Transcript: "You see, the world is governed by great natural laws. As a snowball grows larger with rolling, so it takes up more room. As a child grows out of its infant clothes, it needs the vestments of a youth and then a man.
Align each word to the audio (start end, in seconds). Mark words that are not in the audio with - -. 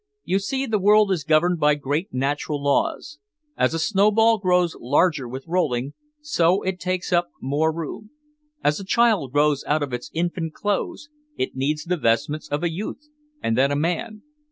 "You 0.23 0.39
see, 0.39 0.65
the 0.65 0.79
world 0.79 1.11
is 1.11 1.23
governed 1.23 1.59
by 1.59 1.75
great 1.75 2.11
natural 2.11 2.59
laws. 2.59 3.19
As 3.55 3.75
a 3.75 3.77
snowball 3.77 4.39
grows 4.39 4.75
larger 4.79 5.27
with 5.27 5.45
rolling, 5.47 5.93
so 6.21 6.63
it 6.63 6.79
takes 6.79 7.13
up 7.13 7.29
more 7.39 7.71
room. 7.71 8.09
As 8.63 8.79
a 8.79 8.83
child 8.83 9.31
grows 9.31 9.63
out 9.67 9.83
of 9.83 9.93
its 9.93 10.09
infant 10.15 10.55
clothes, 10.55 11.09
it 11.37 11.55
needs 11.55 11.83
the 11.83 11.97
vestments 11.97 12.47
of 12.49 12.63
a 12.63 12.71
youth 12.71 13.09
and 13.43 13.55
then 13.55 13.69
a 13.71 13.75
man. 13.75 14.23